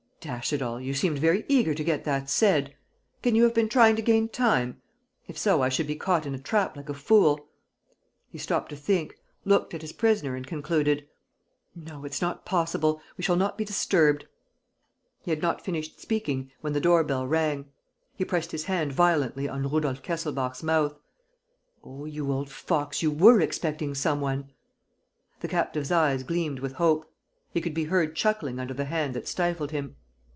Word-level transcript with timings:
"Dash 0.23 0.53
it 0.53 0.61
all, 0.61 0.79
you 0.79 0.93
seemed 0.93 1.17
very 1.17 1.43
eager 1.47 1.73
to 1.73 1.83
get 1.83 2.03
that 2.03 2.29
said! 2.29 2.75
Can 3.23 3.33
you 3.33 3.41
have 3.43 3.55
been 3.55 3.67
trying 3.67 3.95
to 3.95 4.03
gain 4.03 4.29
time? 4.29 4.79
If 5.27 5.35
so, 5.35 5.63
I 5.63 5.69
should 5.69 5.87
be 5.87 5.95
caught 5.95 6.27
in 6.27 6.35
a 6.35 6.39
trap 6.39 6.77
like 6.77 6.89
a 6.89 6.93
fool...." 6.93 7.47
He 8.31 8.37
stopped 8.37 8.69
to 8.69 8.75
think, 8.75 9.15
looked 9.45 9.73
at 9.73 9.81
his 9.81 9.91
prisoner 9.93 10.35
and 10.35 10.45
concluded, 10.45 11.07
"No... 11.73 12.05
it's 12.05 12.21
not 12.21 12.45
possible... 12.45 13.01
we 13.17 13.23
shall 13.23 13.35
not 13.35 13.57
be 13.57 13.65
disturbed..." 13.65 14.27
He 15.23 15.31
had 15.31 15.41
not 15.41 15.65
finished 15.65 15.99
speaking, 15.99 16.51
when 16.61 16.73
the 16.73 16.79
door 16.79 17.03
bell 17.03 17.25
rang. 17.25 17.71
He 18.13 18.23
pressed 18.23 18.51
his 18.51 18.65
hand 18.65 18.93
violently 18.93 19.49
on 19.49 19.67
Rudolf 19.71 20.03
Kesselbach's 20.03 20.61
mouth: 20.61 20.99
"Oh, 21.83 22.05
you 22.05 22.31
old 22.31 22.51
fox, 22.51 23.01
you 23.01 23.09
were 23.09 23.41
expecting 23.41 23.95
some 23.95 24.21
one!" 24.21 24.51
The 25.39 25.47
captive's 25.47 25.91
eyes 25.91 26.21
gleamed 26.21 26.59
with 26.59 26.73
hope. 26.73 27.11
He 27.49 27.59
could 27.59 27.73
be 27.73 27.85
heard 27.85 28.15
chuckling 28.15 28.59
under 28.59 28.75
the 28.75 28.85
hand 28.85 29.15
that 29.15 29.27
stifled 29.27 29.71
him. 29.71 29.95